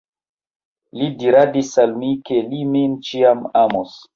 Li 1.01 1.09
diradis 1.19 1.71
al 1.85 1.95
mi, 1.99 2.11
ke 2.31 2.41
li 2.49 2.65
min 2.73 2.99
ĉiam 3.11 3.49
amos. 3.65 3.97